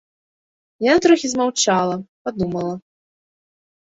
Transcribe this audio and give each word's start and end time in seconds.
Яна 0.85 1.01
троху 1.05 1.29
змаўчала, 1.33 1.95
падумала. 2.29 2.73